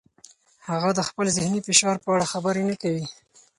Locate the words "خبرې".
2.33-2.61